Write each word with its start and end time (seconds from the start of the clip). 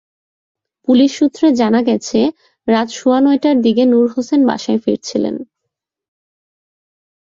Police 0.87 1.11
সূত্রে 1.19 1.47
জানা 1.51 1.81
গেছে, 1.81 2.19
রাত 2.67 2.87
সোয়া 2.89 3.19
নয়টার 3.19 3.57
দিকে 3.61 3.83
নুর 3.85 4.07
হোসেন 4.13 4.41
বাসায় 4.49 4.79
ফিরছিলেন। 4.83 5.35